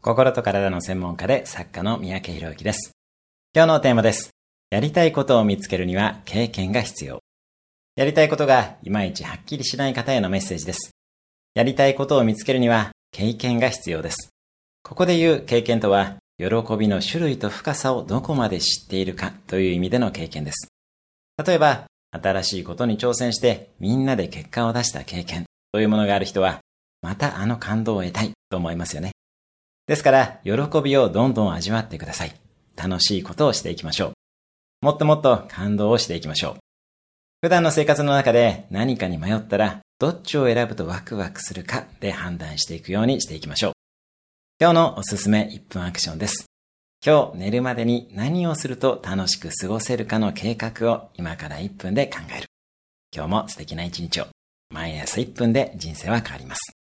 [0.00, 2.92] 心と体の専門家で作家の三宅博之です。
[3.52, 4.30] 今日のテーマです。
[4.70, 7.18] やりたいことを見つけるには経験が必要。
[7.96, 10.92] やりたいことがいまいちはっきりしない方へのメッセージです。
[11.54, 14.28] やりたいことを見つけるには経験が必要です。
[14.84, 16.46] ここで言う経験とは、喜
[16.78, 20.68] びの種類と深さをどこまで知っているかという意味での経験です。
[21.44, 26.60] 例えば、新しいことに挑戦してみんなで結果を出した経験というものがある人は、
[27.02, 29.10] またあの感動を得たいと思いますよね。
[29.88, 30.52] ですから、喜
[30.82, 32.32] びをどんどん味わってください。
[32.76, 34.12] 楽しいことをしていきましょう。
[34.82, 36.56] もっともっと感動をしていきましょう。
[37.40, 43.72] 普段の生活の中で何かに迷ったら、どっちを選ぶとワクワクするかで判断していくようにしていきましょう。
[44.60, 46.44] 今日のおすすめ1分アクションです。
[47.04, 52.46] 今日寝るまでに何をすると楽しく過ごせるかの計画を今から1分で考える。
[53.14, 54.26] 今日も素敵な一日を。
[54.70, 56.77] 毎朝1分で人生は変わります。